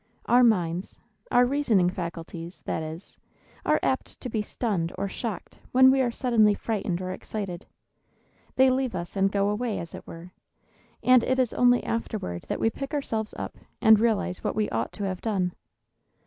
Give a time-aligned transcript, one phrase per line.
[0.25, 0.97] Our minds
[1.29, 3.15] our reasoning faculties, that is
[3.63, 7.67] are apt to be stunned or shocked when we are suddenly frightened or excited;
[8.55, 10.31] they leave us, and go away, as it were,
[11.03, 14.91] and it is only afterward that we pick ourselves up, and realize what we ought
[14.93, 15.51] to have done.